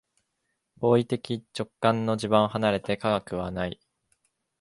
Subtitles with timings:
[0.79, 3.79] 行為的直観の地盤を離れて科学はない。